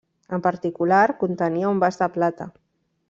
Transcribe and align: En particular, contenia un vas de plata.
En 0.37 0.41
particular, 0.45 1.03
contenia 1.19 1.69
un 1.75 1.83
vas 1.85 2.01
de 2.03 2.09
plata. 2.17 2.49